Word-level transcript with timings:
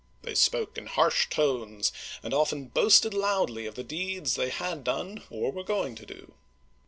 They 0.23 0.33
spoke 0.33 0.79
in 0.79 0.87
harsh 0.87 1.29
tones, 1.29 1.91
and 2.23 2.33
often 2.33 2.69
boasted 2.69 3.13
loudly 3.13 3.67
of 3.67 3.75
the 3.75 3.83
deeds 3.83 4.33
they 4.33 4.49
had 4.49 4.83
done 4.83 5.21
or 5.29 5.51
were 5.51 5.63
going 5.63 5.93
to 5.93 6.07
do. 6.07 6.33